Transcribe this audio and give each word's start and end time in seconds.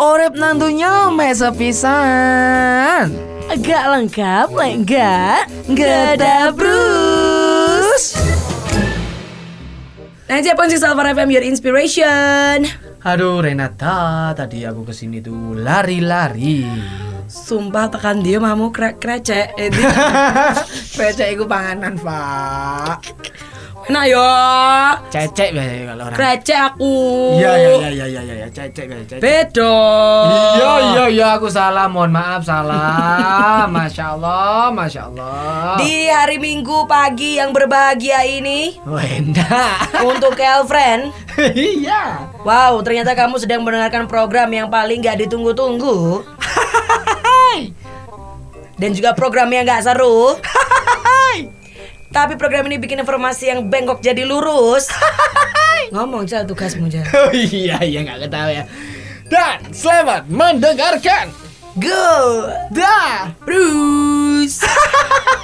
Orep 0.00 0.32
nantunya 0.40 1.12
mesa 1.12 1.52
pisan. 1.52 3.12
Agak 3.52 3.84
lengkap, 3.92 4.48
enggak? 4.56 5.52
Enggak 5.68 6.16
ada 6.16 6.56
Bruce. 6.56 8.16
Nah, 10.26 10.40
pun 10.40 10.72
si 10.72 10.80
Salvar 10.80 11.12
FM 11.12 11.36
Your 11.36 11.44
Inspiration. 11.44 12.64
Aduh 13.04 13.44
Renata, 13.44 14.32
tadi 14.32 14.64
aku 14.64 14.88
ke 14.88 14.96
sini 14.96 15.20
tuh 15.20 15.52
lari-lari. 15.52 16.64
Sumpah 17.28 17.92
tekan 17.92 18.24
dia 18.24 18.40
mamu 18.40 18.72
krek 18.72 18.98
krecek. 18.98 19.52
Krecek 20.96 21.36
iku 21.36 21.44
panganan, 21.44 22.00
Pak. 22.00 23.25
Nah 23.86 24.02
yo, 24.02 24.18
Cecek 25.14 25.54
biasanya 25.54 25.94
kalau 25.94 26.04
orang. 26.10 26.18
krecek 26.18 26.58
aku. 26.58 26.94
Iya 27.38 27.52
iya 27.54 27.70
iya 27.70 27.88
iya 28.02 28.18
iya 28.18 28.34
iya 28.34 28.48
cecek 28.50 28.84
biasanya, 28.90 29.06
cecek. 29.06 29.20
Bedo. 29.22 29.78
Iya 30.58 30.72
iya 30.82 31.04
iya 31.06 31.26
aku 31.38 31.46
salah, 31.46 31.86
mohon 31.86 32.10
maaf 32.10 32.42
salah. 32.42 33.62
Masya 33.74 34.18
Allah, 34.18 34.74
masya 34.74 35.06
Allah. 35.06 35.78
Di 35.78 36.10
hari 36.10 36.36
Minggu 36.36 36.84
pagi 36.86 37.38
yang 37.38 37.54
berbahagia 37.54 38.26
ini 38.26 38.74
Wenda. 38.82 39.78
untuk 40.02 40.34
girlfriend. 40.34 41.14
Iya. 41.36 42.32
Wow, 42.42 42.80
ternyata 42.80 43.12
kamu 43.12 43.36
sedang 43.36 43.60
mendengarkan 43.60 44.08
program 44.08 44.48
yang 44.48 44.66
paling 44.66 44.98
gak 44.98 45.20
ditunggu-tunggu. 45.20 46.24
Dan 48.80 48.90
juga 48.92 49.12
program 49.12 49.48
yang 49.48 49.62
gak 49.62 49.84
seru. 49.84 50.36
Tapi 52.16 52.40
program 52.40 52.64
ini 52.72 52.80
bikin 52.80 53.04
informasi 53.04 53.52
yang 53.52 53.68
bengkok 53.68 54.00
jadi 54.00 54.24
lurus. 54.24 54.88
Ngomong 55.92 56.24
Jal 56.24 56.48
tugasmu 56.48 56.88
Jal. 56.88 57.04
Oh 57.12 57.28
iya 57.28 57.76
iya 57.84 58.00
nggak 58.08 58.24
ketawa 58.24 58.56
ya. 58.56 58.64
Dan 59.28 59.68
selamat 59.68 60.24
mendengarkan. 60.24 61.28
Go. 61.76 62.08
Dah. 62.72 63.36
Bruce. 63.44 64.64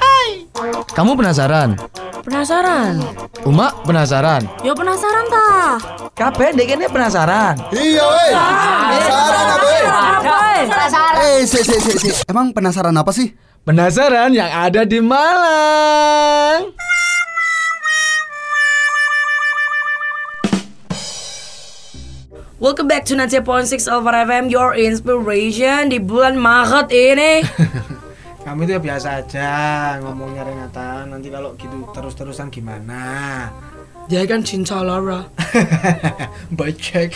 Kamu 0.97 1.13
penasaran? 1.13 1.77
Penasaran? 2.25 3.05
Uma 3.45 3.77
penasaran? 3.85 4.41
Yo 4.65 4.73
penasaran 4.73 5.29
ta? 5.29 5.77
Kabeh 6.17 6.57
dek 6.57 6.73
ini 6.73 6.89
penasaran. 6.89 7.61
Iya 7.69 8.01
weh. 8.01 8.33
Penasaran 8.97 9.49
apa? 9.61 9.69
Eh, 11.21 11.45
si, 11.45 11.61
si, 11.61 11.77
si, 11.85 11.93
si. 12.01 12.11
Emang 12.25 12.57
penasaran 12.57 12.97
apa 12.97 13.13
sih? 13.13 13.29
Penasaran 13.63 14.35
yang 14.35 14.51
ada 14.51 14.83
di 14.83 14.99
Malang? 14.99 16.75
Welcome 22.59 22.91
back 22.91 23.07
to 23.07 23.15
90.6 23.15 23.87
Alpha 23.87 24.11
FM 24.27 24.51
Your 24.51 24.75
Inspiration 24.75 25.95
di 25.95 26.03
bulan 26.03 26.43
Maret 26.43 26.91
ini. 26.91 27.47
Kamu 28.43 28.67
itu 28.67 28.75
ya 28.75 28.83
biasa 28.83 29.23
aja 29.23 29.51
ngomongnya 30.03 30.43
Renata. 30.43 31.07
Nanti 31.07 31.31
kalau 31.31 31.55
gitu 31.55 31.87
terus-terusan 31.95 32.51
gimana? 32.51 33.47
Dia 34.11 34.27
kan 34.27 34.43
cinta 34.43 34.83
Laura. 34.83 35.31
Becek. 36.59 37.15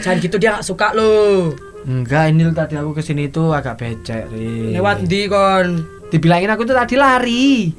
Jangan 0.00 0.16
gitu 0.16 0.40
dia 0.40 0.56
gak 0.56 0.64
suka 0.64 0.96
lo. 0.96 1.52
Enggak, 1.82 2.30
ini 2.30 2.46
tadi 2.54 2.78
aku 2.78 2.94
ke 2.94 3.02
sini 3.02 3.26
tuh 3.26 3.50
agak 3.50 3.82
becek, 3.82 4.30
Ri. 4.30 4.70
Lewat 4.78 5.02
di 5.02 5.26
kon. 5.26 5.82
Dibilangin 6.14 6.52
aku 6.54 6.62
tuh 6.62 6.76
tadi 6.78 6.94
lari. 6.94 7.74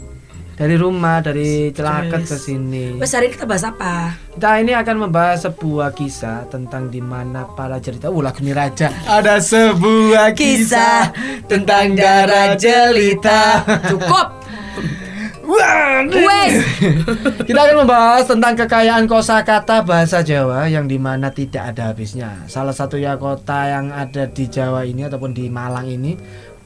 Dari 0.53 0.75
rumah, 0.77 1.17
dari 1.17 1.73
celaket 1.73 2.29
ke 2.29 2.37
sini. 2.37 2.99
Wes 3.01 3.15
hari 3.15 3.31
ini 3.31 3.33
kita 3.33 3.49
bahas 3.49 3.65
apa? 3.65 4.13
Kita 4.37 4.61
ini 4.61 4.77
akan 4.77 4.95
membahas 5.09 5.49
sebuah 5.49 5.97
kisah 5.97 6.45
tentang 6.51 6.93
di 6.93 7.01
mana 7.01 7.47
para 7.57 7.81
cerita. 7.81 8.13
Uh, 8.13 8.21
lagu 8.21 8.37
ini 8.45 8.53
raja. 8.53 8.93
Ada 9.09 9.41
sebuah 9.41 10.37
kisah 10.37 11.09
tentang 11.49 11.97
darah 11.97 12.53
jelita. 12.53 13.65
Cukup. 13.89 14.42
Wes. 16.13 16.53
Kita 17.47 17.59
akan 17.63 17.85
membahas 17.85 18.25
tentang 18.25 18.53
kekayaan 18.57 19.05
kosakata 19.05 19.85
bahasa 19.85 20.25
Jawa 20.25 20.65
yang 20.67 20.89
di 20.89 20.97
mana 20.97 21.29
tidak 21.29 21.73
ada 21.73 21.93
habisnya. 21.93 22.45
Salah 22.49 22.73
satu 22.73 22.97
ya 22.97 23.15
kota 23.15 23.69
yang 23.69 23.93
ada 23.93 24.25
di 24.27 24.49
Jawa 24.49 24.83
ini 24.83 25.05
ataupun 25.05 25.31
di 25.31 25.47
Malang 25.47 25.87
ini 25.87 26.17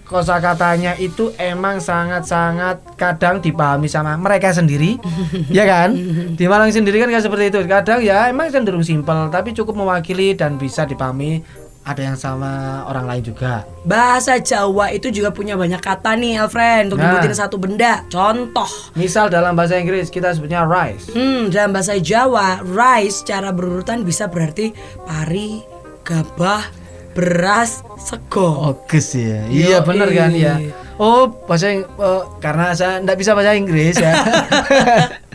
kosakatanya 0.08 0.96
itu 1.04 1.36
emang 1.36 1.84
sangat-sangat 1.84 2.96
kadang 2.96 3.44
dipahami 3.44 3.92
sama 3.92 4.16
mereka 4.16 4.56
sendiri, 4.56 4.96
ya 5.52 5.68
kan? 5.68 5.94
Di 6.34 6.48
Malang 6.48 6.72
sendiri 6.72 7.04
kan 7.04 7.12
kayak 7.12 7.28
seperti 7.28 7.52
itu. 7.52 7.60
Kadang 7.68 8.00
ya 8.00 8.32
emang 8.32 8.48
cenderung 8.48 8.88
simpel, 8.88 9.28
tapi 9.28 9.52
cukup 9.52 9.76
mewakili 9.76 10.34
dan 10.34 10.56
bisa 10.56 10.88
dipahami. 10.88 11.44
Ada 11.88 12.02
yang 12.04 12.18
sama 12.20 12.52
orang 12.84 13.08
lain 13.08 13.24
juga. 13.26 13.64
Bahasa 13.82 14.36
Jawa 14.38 14.92
itu 14.92 15.08
juga 15.08 15.32
punya 15.32 15.56
banyak 15.56 15.80
kata 15.80 16.14
nih, 16.14 16.36
Alfred, 16.38 16.92
untuk 16.92 17.00
Nah. 17.00 17.16
nyebutin 17.16 17.32
satu 17.32 17.56
benda. 17.56 18.04
Contoh. 18.08 18.68
Misal 18.94 19.32
dalam 19.32 19.56
bahasa 19.56 19.80
Inggris 19.80 20.08
kita 20.08 20.30
sebutnya 20.30 20.62
rice. 20.62 21.08
Hmm, 21.10 21.48
dalam 21.48 21.72
bahasa 21.72 21.96
Jawa, 21.96 22.60
rice 22.62 23.24
secara 23.24 23.50
berurutan 23.50 24.04
bisa 24.04 24.28
berarti 24.28 24.76
pari, 25.02 25.64
gabah, 26.04 26.68
beras, 27.16 27.80
sego. 27.98 28.76
Oke 28.76 29.00
sih 29.00 29.24
ya. 29.24 29.42
Iya 29.48 29.78
bener 29.80 30.12
kan 30.12 30.36
ya. 30.36 30.60
Oh 30.98 31.30
bahasa 31.46 31.72
oh, 31.96 32.36
karena 32.38 32.74
saya 32.74 33.00
nggak 33.00 33.16
bisa 33.16 33.32
bahasa 33.32 33.54
Inggris 33.54 33.96
ya. 33.96 34.12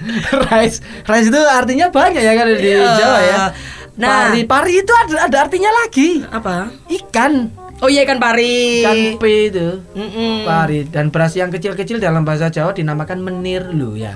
rice, 0.51 0.79
rice 1.07 1.29
itu 1.29 1.41
artinya 1.41 1.89
banyak 1.89 2.21
ya 2.21 2.35
kan 2.35 2.47
di 2.51 2.59
Iya. 2.61 2.93
Jawa 2.93 3.21
ya. 3.23 3.43
Nah. 3.93 4.33
pari, 4.33 4.49
pari 4.49 4.73
itu 4.81 4.93
ada, 4.93 5.29
ada 5.29 5.37
artinya 5.45 5.69
lagi. 5.85 6.25
Apa? 6.25 6.73
Ikan, 6.89 7.53
Oh 7.83 7.91
iya 7.91 8.07
ikan 8.07 8.23
pari. 8.23 8.79
ikan 8.87 9.19
p 9.19 9.25
itu. 9.51 9.83
Mm-mm. 9.99 10.47
Pari 10.47 10.87
dan 10.87 11.11
beras 11.11 11.35
yang 11.35 11.51
kecil-kecil 11.51 11.99
dalam 11.99 12.23
bahasa 12.23 12.47
Jawa 12.47 12.71
dinamakan 12.71 13.19
menir 13.19 13.67
lu 13.75 13.99
ya. 13.99 14.15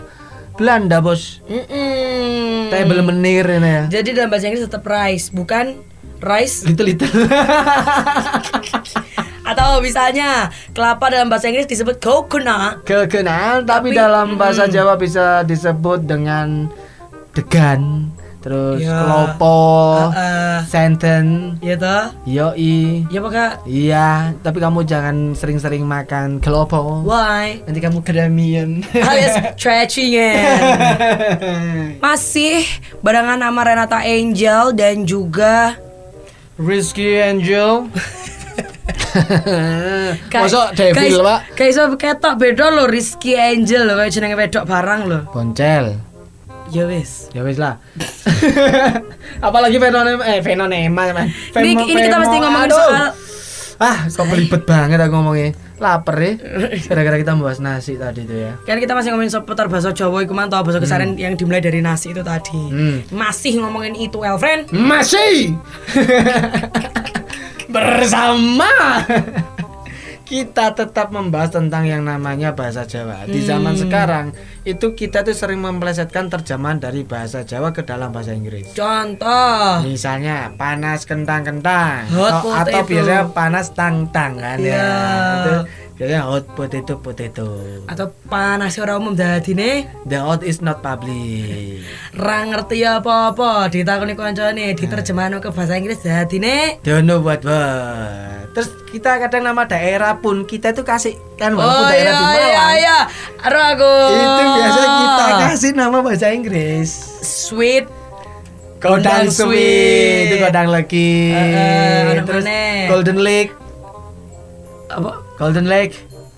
Belanda 0.54 1.02
bos. 1.02 1.42
Mm-mm. 1.50 2.70
Tebel 2.70 3.02
menir 3.02 3.42
ini 3.42 3.66
ya. 3.66 3.82
Jadi 4.00 4.14
dalam 4.14 4.30
bahasa 4.30 4.46
Inggris 4.46 4.70
tetap 4.70 4.86
rice, 4.86 5.34
bukan 5.34 5.82
rice 6.22 6.62
Little 6.62 6.86
little. 6.94 7.10
atau 9.50 9.78
misalnya 9.78 10.50
kelapa 10.70 11.10
dalam 11.10 11.26
bahasa 11.26 11.50
Inggris 11.50 11.66
disebut 11.66 11.98
coconut. 11.98 12.86
Kekenal 12.86 13.66
tapi, 13.66 13.90
Tapi, 13.90 13.98
dalam 13.98 14.38
bahasa 14.38 14.70
Jawa 14.70 14.94
bisa 14.94 15.42
disebut 15.42 16.06
dengan 16.06 16.70
degan, 17.34 18.10
terus 18.46 18.78
Ya. 18.78 18.94
kelopo, 18.94 19.58
Heeh. 20.14 20.56
senten, 20.70 21.58
Iya 21.58 21.74
toh? 21.74 22.04
yoi. 22.22 23.02
Iya 23.10 23.18
Pak. 23.18 23.66
Iya, 23.66 24.08
tapi 24.38 24.62
kamu 24.62 24.86
jangan 24.86 25.34
sering-sering 25.34 25.82
makan 25.82 26.38
kelopo. 26.38 27.02
Why? 27.02 27.66
Nanti 27.66 27.82
kamu 27.82 27.98
kedamian. 28.00 28.86
Alias 28.94 29.34
stretching 29.58 30.06
Masih 31.98 32.62
barengan 33.02 33.42
nama 33.42 33.58
Renata 33.58 33.98
Angel 33.98 34.70
dan 34.70 35.02
juga 35.02 35.74
Rizky 36.54 37.18
Angel. 37.18 37.90
Masuk 40.30 40.66
Devil, 40.72 41.18
Pak. 41.18 41.40
Kayak 41.56 41.70
iso 41.72 41.82
ketok 41.96 42.34
beda 42.36 42.70
lo 42.70 42.84
Rizky 42.86 43.34
Angel 43.34 43.82
lo 43.82 43.92
kayak 43.96 44.12
jenenge 44.12 44.36
wedok 44.38 44.64
barang 44.64 45.00
lo. 45.04 45.18
Boncel. 45.34 45.98
Ya 46.74 46.84
wis. 46.90 47.30
Ya 47.30 47.46
wis 47.46 47.56
lah. 47.56 47.78
Apalagi 49.46 49.78
fenomena 49.78 50.18
eh 50.26 50.42
fenomena 50.42 51.12
man. 51.14 51.26
Ini, 51.54 51.72
ini 51.86 52.00
kita 52.06 52.16
mesti 52.18 52.36
ngomongin 52.42 52.70
Aduh. 52.70 52.78
soal 52.78 53.06
Ah, 53.76 54.08
kok 54.08 54.24
belibet 54.32 54.64
banget 54.64 54.96
aku 54.96 55.12
ngomongnya. 55.20 55.52
Lapar 55.76 56.16
ya. 56.16 56.40
Gara-gara 56.88 57.20
kita 57.20 57.36
membahas 57.36 57.60
nasi 57.60 58.00
tadi 58.00 58.24
tuh 58.24 58.48
ya. 58.48 58.52
kan 58.64 58.80
kita 58.80 58.96
masih 58.96 59.12
ngomongin 59.12 59.28
seputar 59.36 59.68
bahasa 59.68 59.92
Jawa 59.92 60.24
iku 60.24 60.32
mantau 60.32 60.64
bahasa 60.64 60.80
kesaren 60.80 61.20
yang 61.20 61.36
dimulai 61.36 61.60
dari 61.60 61.84
nasi 61.84 62.16
itu 62.16 62.24
tadi. 62.24 62.56
Hmm. 62.72 63.04
Masih 63.12 63.60
ngomongin 63.60 63.92
itu 63.92 64.24
Elfriend. 64.24 64.72
Masih 64.72 65.52
bersama 67.76 69.04
kita 70.26 70.74
tetap 70.74 71.14
membahas 71.14 71.54
tentang 71.54 71.86
yang 71.86 72.02
namanya 72.02 72.50
bahasa 72.50 72.82
Jawa. 72.82 73.24
Di 73.24 73.38
zaman 73.40 73.78
sekarang 73.78 74.34
itu 74.66 74.90
kita 74.92 75.22
tuh 75.22 75.32
sering 75.32 75.62
memplesetkan 75.62 76.26
terjemahan 76.26 76.82
dari 76.82 77.06
bahasa 77.06 77.46
Jawa 77.46 77.70
ke 77.70 77.86
dalam 77.86 78.10
bahasa 78.10 78.34
Inggris. 78.34 78.74
Contoh. 78.74 79.86
Misalnya 79.86 80.50
panas 80.58 81.06
kentang-kentang 81.06 82.10
Hot 82.10 82.42
atau, 82.42 82.50
atau 82.50 82.74
potato. 82.82 82.90
biasanya 82.90 83.22
panas 83.30 83.66
tang-tang 83.70 84.34
kan 84.34 84.58
Iya. 84.58 84.74
ya. 84.74 84.90
Itu 85.38 85.54
biasanya 85.96 86.22
hot 86.22 86.44
potato 86.52 87.00
potato. 87.00 87.48
Atau 87.88 88.12
panas 88.28 88.76
ora 88.76 88.94
umum 88.94 89.12
dadine 89.12 89.88
The 90.04 90.20
hot 90.20 90.40
is 90.40 90.60
not 90.60 90.80
public. 90.80 91.80
ra 92.12 92.44
ngerti 92.44 92.84
apa-apa 92.84 93.68
ditakoni 93.68 94.12
kancane 94.12 94.72
diterjemahno 94.72 95.40
ke 95.40 95.48
bahasa 95.48 95.74
Inggris 95.74 96.00
dadine 96.00 96.76
Don't 96.84 97.04
know 97.04 97.18
what 97.18 97.40
what. 97.42 98.52
Terus 98.52 98.72
kita 98.88 99.16
kadang 99.18 99.44
nama 99.44 99.64
daerah 99.64 100.16
pun 100.16 100.44
kita 100.44 100.72
tuh 100.72 100.80
kasih 100.80 101.16
kan 101.34 101.52
walaupun 101.52 101.76
Oh 101.76 101.88
daerah 101.88 102.08
iya 102.08 102.12
di 102.12 102.24
iya 102.24 102.44
Malang. 102.46 102.76
iya. 102.76 102.98
Aduh 103.42 103.64
aku. 103.74 103.94
Itu 104.12 104.42
biasa 104.52 104.80
kita 104.84 105.24
kasih 105.42 105.72
nama 105.72 105.98
bahasa 106.00 106.26
Inggris. 106.30 106.88
sweet 107.20 107.84
Kodang 108.76 109.32
Sweet, 109.32 110.28
itu 110.28 110.36
Kodang 110.36 110.68
Legi. 110.68 111.32
Eh, 111.32 111.48
eh, 112.12 112.22
Terus 112.22 112.44
mana? 112.44 112.92
Golden 112.92 113.18
Lake, 113.18 113.52
Apa? 114.92 115.25
Golden 115.36 115.66
Lake, 115.66 115.94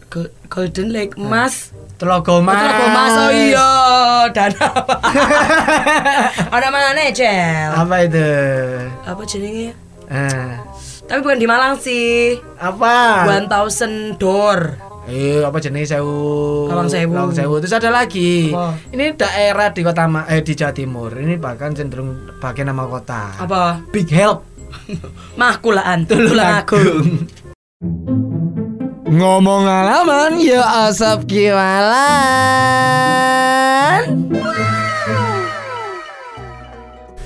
Go- 0.09 0.33
Golden 0.49 0.91
Lake 0.91 1.15
Mas. 1.17 1.71
Telaga 1.99 2.39
Mas. 2.39 2.55
Telaga 2.57 2.87
Mas 2.89 3.15
oh 3.17 3.31
iya 3.31 3.71
dan 4.31 4.51
apa? 4.55 4.95
Ada 6.55 6.69
mana 6.69 7.03
Cel? 7.11 7.71
Apa 7.73 7.95
itu? 8.03 8.27
Apa 9.03 9.23
jenenge? 9.25 9.75
Eh, 10.09 10.51
Tapi 11.05 11.19
bukan 11.21 11.39
di 11.39 11.47
Malang 11.47 11.75
sih. 11.77 12.39
apa? 12.57 13.25
1000 13.27 14.17
door. 14.17 14.75
Eh, 15.09 15.41
apa 15.41 15.57
jenis 15.57 15.89
sewu? 15.89 16.69
Lawang 16.69 16.85
Sewu. 16.85 17.17
Lawang 17.17 17.33
sewu. 17.33 17.55
Terus 17.59 17.73
ada 17.73 17.89
lagi. 17.89 18.53
Apa? 18.53 18.77
Ini 18.93 19.17
daerah 19.17 19.73
di 19.73 19.81
kota 19.81 20.05
Ma- 20.05 20.29
eh 20.29 20.45
di 20.45 20.53
Jawa 20.53 20.69
Timur. 20.71 21.17
Ini 21.17 21.41
bahkan 21.41 21.73
cenderung 21.73 22.13
pakai 22.37 22.61
nama 22.61 22.85
kota. 22.85 23.41
Apa? 23.41 23.81
Big 23.89 24.13
Help. 24.13 24.45
Mahkulaan 25.41 26.05
Tulungagung. 26.05 27.25
Ngomong 29.09 29.65
alaman 29.65 30.37
ya 30.37 30.85
asap 30.85 31.25
kiwalan. 31.33 31.89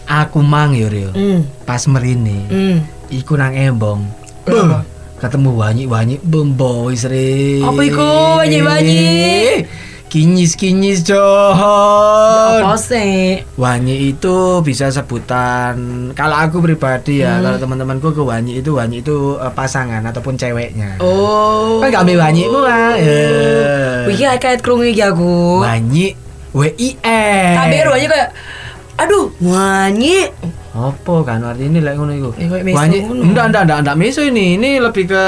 Aku 0.07 0.47
mang 0.47 0.79
yo 0.79 0.87
Rio. 0.87 1.11
Hmm. 1.11 1.43
Pas 1.67 1.83
merini. 1.91 2.47
Hmm. 2.47 2.87
Iku 3.11 3.35
nang 3.35 3.59
embong. 3.59 4.07
Ketemu 5.19 5.51
wanyi-wanyi 5.59 6.23
bemboy 6.23 6.95
sri. 6.95 7.63
Apa 7.63 7.83
iku, 7.83 8.39
wanyi-wanyi? 8.43 9.62
Kinyis-kinyis 10.13 11.09
Apa 11.09 12.61
John. 12.61 12.77
sih? 12.77 13.41
Wanyi 13.57 14.13
itu 14.13 14.61
bisa 14.61 14.93
sebutan 14.93 16.13
kalau 16.13 16.37
aku 16.37 16.61
pribadi 16.61 17.25
ya, 17.25 17.41
kalau 17.41 17.57
teman-temanku 17.57 18.13
ke 18.13 18.21
wanyi 18.21 18.61
itu 18.61 18.77
wanyi 18.77 19.01
itu 19.01 19.41
eh, 19.41 19.49
pasangan 19.49 20.05
ataupun 20.05 20.37
ceweknya. 20.37 21.01
Oh. 21.01 21.81
Kan 21.81 21.89
gak 21.89 22.05
ambil 22.05 22.29
wanyi 22.29 22.45
mu 22.45 22.61
ah. 22.61 22.93
Ya. 22.93 24.05
Wih, 24.05 24.21
kait 24.37 24.61
kerungu 24.61 24.85
iki 24.85 25.01
aku. 25.01 25.65
Wanyi 25.65 26.13
W 26.53 26.69
I 26.77 26.89
E. 27.01 27.25
Tapi 27.57 27.81
wanyi 27.81 28.07
kayak 28.13 28.29
aduh, 29.01 29.33
wanyi. 29.41 30.29
Apa 30.77 31.25
kan 31.25 31.41
artinya 31.41 31.73
ini 31.73 31.81
lek 31.81 31.97
ngono 31.97 32.13
iku? 32.13 32.31
Eh, 32.37 32.53
kayak 32.53 32.69
Wanyi 32.69 33.01
enggak 33.01 33.49
enggak 33.49 33.63
enggak 33.65 33.79
enggak 33.81 33.97
meso 33.97 34.21
ini. 34.21 34.61
Ini 34.61 34.77
lebih 34.77 35.09
ke 35.09 35.25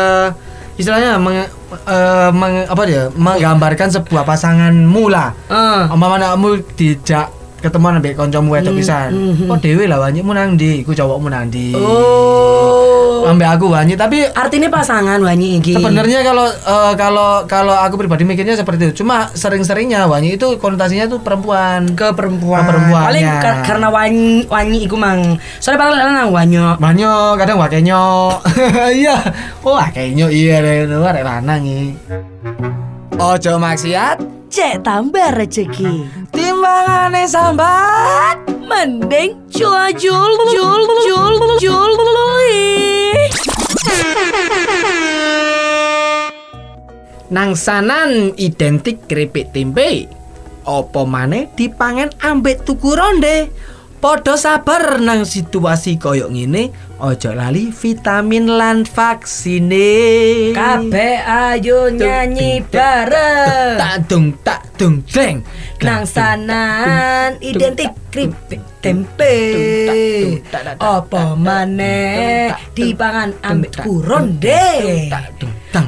istilahnya 0.77 1.17
meng, 1.17 1.49
eh, 1.77 2.31
meng- 2.31 2.67
apa 2.67 2.83
dia? 2.85 3.03
Menggambarkan 3.11 3.89
sebuah 3.91 4.23
pasangan 4.23 4.75
mula. 4.75 5.35
Eh. 5.47 5.83
Umpama 5.89 6.17
anakmu 6.17 6.63
dijak 6.75 7.29
ketemuan 7.65 7.97
ambek 7.97 8.13
kancamu 8.15 8.53
wedok 8.53 8.77
pisan. 8.77 9.11
Oh 9.49 9.57
dhewe 9.57 9.89
lah 9.89 9.97
wanyimu 9.99 10.31
nang 10.31 10.55
ndi? 10.55 10.85
Iku 10.85 10.93
cowokmu 10.93 11.33
nang 11.33 11.49
ndi? 11.49 11.73
Oh. 11.73 13.25
Ambek 13.25 13.57
aku 13.57 13.73
wanyi 13.73 13.97
tapi 13.97 14.21
Artinya 14.29 14.69
pasangan 14.69 15.17
wanyi 15.17 15.57
iki. 15.57 15.73
Sebenarnya 15.73 16.21
kalau 16.21 16.45
eh, 16.45 16.93
kalau 16.95 17.31
kalau 17.49 17.73
aku 17.73 17.97
pribadi 17.97 18.21
mikirnya 18.23 18.53
seperti 18.53 18.93
itu. 18.93 19.01
Cuma 19.01 19.33
sering-seringnya 19.33 20.05
wanyi 20.05 20.37
itu 20.37 20.61
konotasinya 20.61 21.09
tuh 21.09 21.25
perempuan. 21.25 21.97
ke 21.97 22.13
perempuan. 22.13 22.61
Ke 22.61 22.69
perempuannya. 22.69 23.09
Paling 23.09 23.25
ka- 23.41 23.65
karena 23.65 23.89
wanyi 23.89 24.45
wanyi 24.45 24.79
iku 24.85 25.01
mang. 25.01 25.41
Soalnya 25.57 25.81
paling 25.81 25.97
lanang 25.97 26.29
wanyo. 26.29 26.67
Banyak 26.77 27.33
kadang 27.41 27.57
wakenyo. 27.57 28.05
Iya. 28.95 29.17
Oh, 29.65 29.81
wakenyo 29.81 30.29
iya 30.29 30.61
arek 30.61 31.25
lanang 31.25 31.65
iki. 31.65 31.97
Ojo 33.15 33.57
maksiat, 33.57 34.19
Cek 34.51 34.83
tambah 34.83 35.33
rezeki. 35.33 36.07
Timbangane 36.65 37.25
sambat. 37.29 38.37
Mending 38.65 39.37
jul 39.53 39.93
jul 40.01 40.33
jul 40.57 40.83
jul 41.05 41.33
jul 41.61 41.93
Nang 47.29 47.53
sanan 47.59 48.33
identik 48.41 49.05
keripik 49.05 49.53
tempe. 49.53 50.09
Apa 50.65 51.05
maneh 51.05 51.53
dipangan 51.53 52.09
ambek 52.25 52.65
tuku 52.65 52.97
ronde. 52.97 53.53
Podo 54.01 54.37
sabar 54.37 55.01
nang 55.01 55.25
situasi 55.25 55.97
koyok 55.97 56.29
ngene, 56.29 56.69
ojo 57.01 57.33
lali 57.33 57.73
vitamin 57.73 58.53
lan 58.53 58.85
vaksine. 58.85 60.53
Kabeh 60.53 61.25
ayo 61.25 61.89
nyanyi 61.89 62.61
bareng. 62.69 63.81
Tak 63.81 63.97
dung 64.05 64.37
tak 64.45 64.64
dung 64.79 65.03
jeng. 65.07 65.43
Nang 65.83 66.07
sanan 66.07 67.39
identik 67.41 67.93
keripik 68.11 68.63
tempe. 68.79 69.37
Apa 70.79 71.35
maneh 71.35 72.53
dipangan 72.77 73.35
ambek 73.43 73.81
kuronde. 73.83 74.67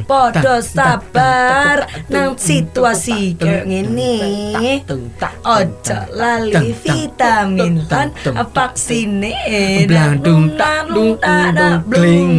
Podo 0.06 0.58
sabar 0.62 1.86
nang 2.10 2.34
situasi 2.34 3.38
kayak 3.38 3.70
ngene. 3.70 4.18
Ojo 5.46 5.98
lali 6.10 6.74
vitamin 6.82 7.86
lan 7.86 8.10
vaksine. 8.50 9.34
Blang 9.86 10.18
dung 10.22 10.44
tak 10.58 10.90
dung 10.90 11.14
dung 11.18 11.76
bling. 11.86 12.34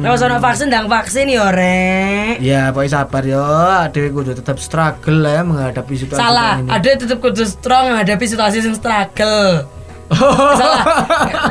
Lewat 0.00 0.16
sono 0.16 0.40
vaksin 0.40 0.72
dang 0.72 0.88
vaksin 0.88 1.28
yo 1.28 1.44
rek. 1.52 2.40
Ya, 2.40 2.72
pokoknya 2.72 3.04
sabar 3.04 3.22
yo. 3.22 3.44
Dewi 3.92 4.08
kudu 4.08 4.32
tetap 4.32 4.56
struggle 4.56 5.20
ya 5.20 5.44
menghadapi 5.44 5.92
situasi 5.92 6.16
Salah, 6.16 6.56
ini. 6.58 6.72
ada 6.72 6.90
tetep 6.96 7.18
kudu 7.20 7.44
strong 7.44 7.92
menghadapi 7.92 8.24
situasi 8.24 8.64
yang 8.64 8.72
struggle. 8.72 9.68
Salah. 10.60 10.82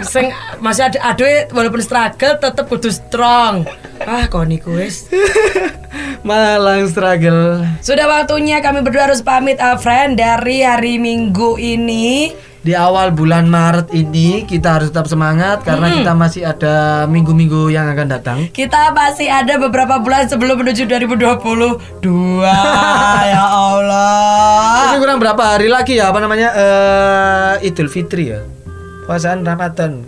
Sing 0.02 0.34
masih 0.58 0.90
ada 0.90 1.00
ada 1.14 1.26
walaupun 1.54 1.80
struggle 1.80 2.42
tetep 2.42 2.66
kudu 2.66 2.90
strong. 2.90 3.70
Ah, 4.02 4.26
kau 4.26 4.42
niku 4.42 4.74
wis. 4.74 5.06
Malang 6.26 6.90
struggle. 6.90 7.64
Sudah 7.80 8.10
waktunya 8.10 8.60
kami 8.60 8.82
berdua 8.82 9.08
harus 9.08 9.22
pamit, 9.22 9.62
ah, 9.62 9.78
friend, 9.78 10.18
dari 10.18 10.66
hari 10.66 10.98
Minggu 10.98 11.56
ini. 11.56 12.34
Di 12.60 12.76
awal 12.76 13.16
bulan 13.16 13.48
Maret 13.48 13.96
ini 13.96 14.44
kita 14.44 14.76
harus 14.76 14.92
tetap 14.92 15.08
semangat 15.08 15.64
karena 15.64 15.96
kita 15.96 16.12
masih 16.12 16.44
ada 16.44 17.08
minggu-minggu 17.08 17.72
yang 17.72 17.88
akan 17.88 18.08
datang. 18.12 18.38
Kita 18.52 18.92
masih 18.92 19.32
ada 19.32 19.56
beberapa 19.56 19.96
bulan 20.04 20.28
sebelum 20.28 20.60
menuju 20.60 20.84
2022. 20.84 22.04
ya 23.32 23.46
Allah. 23.48 24.92
Ini 24.92 24.98
kurang 25.00 25.24
berapa 25.24 25.40
hari 25.56 25.72
lagi 25.72 26.04
ya 26.04 26.12
apa 26.12 26.20
namanya 26.20 26.50
eh 26.52 27.68
Idul 27.72 27.88
Fitri 27.88 28.36
ya. 28.36 28.44
Puasaan 29.08 29.48
Ramadan. 29.48 30.04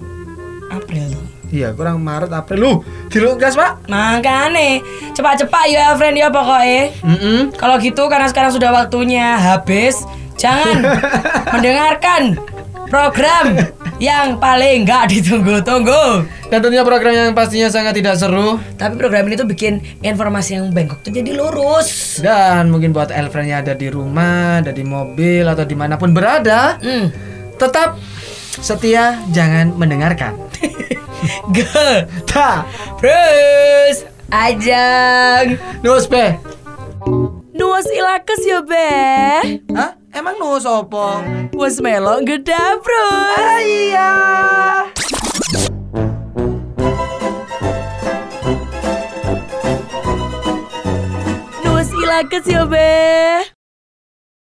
April. 0.67 1.31
Iya, 1.51 1.75
kurang 1.75 1.99
Maret 1.99 2.31
April. 2.31 2.59
Lu, 2.63 2.73
dilugas, 3.11 3.59
Pak. 3.59 3.91
Makanya 3.91 4.79
cepat-cepat 5.11 5.67
ya 5.67 5.91
friend 5.99 6.15
ya 6.15 6.31
pokoknya. 6.31 6.95
Mm 7.03 7.59
Kalau 7.59 7.75
gitu 7.83 8.07
karena 8.07 8.31
sekarang 8.31 8.55
sudah 8.55 8.71
waktunya 8.71 9.35
habis, 9.35 10.07
jangan 10.41 10.81
mendengarkan 11.51 12.21
program 12.89 13.55
yang 14.01 14.35
paling 14.35 14.83
nggak 14.83 15.13
ditunggu-tunggu. 15.13 16.25
Dan 16.49 16.59
tentunya 16.59 16.83
program 16.83 17.13
yang 17.13 17.31
pastinya 17.31 17.71
sangat 17.71 17.95
tidak 17.95 18.19
seru 18.19 18.59
Tapi 18.75 18.99
program 18.99 19.23
ini 19.23 19.39
tuh 19.39 19.47
bikin 19.47 19.79
informasi 20.01 20.59
yang 20.59 20.67
bengkok 20.67 20.99
tuh 20.99 21.13
jadi 21.13 21.31
lurus. 21.31 22.19
dan 22.19 22.67
mungkin 22.67 22.91
buat 22.91 23.07
elfriend 23.07 23.47
yang 23.47 23.61
ada 23.61 23.71
di 23.71 23.87
rumah, 23.87 24.59
ada 24.59 24.73
di 24.73 24.83
mobil 24.83 25.45
atau 25.45 25.63
di 25.63 25.71
mana 25.73 25.95
pun 25.95 26.11
berada, 26.11 26.75
Hmm. 26.81 27.07
tetap 27.55 27.95
setia 28.51 29.21
jangan 29.29 29.71
mendengarkan. 29.71 30.35
Ge, 31.55 31.63
Ta, 32.25 32.65
terus 32.97 34.03
ajang. 34.27 35.55
nus 35.79 36.03
be. 36.03 36.35
Nuas 37.53 37.85
ilakes 37.87 38.41
ya 38.43 38.59
be. 38.59 38.89
Hah? 39.71 40.00
Emang 40.11 40.35
nus 40.39 40.67
opo? 40.67 41.23
Was 41.55 41.79
melok 41.79 42.27
geda 42.27 42.75
bro. 42.83 43.07
Iya. 43.63 44.11
Nuas 51.63 51.89
ilakes 51.95 52.45
ya 52.47 52.67
be. 52.67 53.60